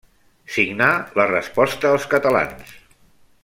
Signà 0.53 0.87
la 1.21 1.27
Resposta 1.33 1.93
als 1.99 2.11
catalans. 2.15 2.77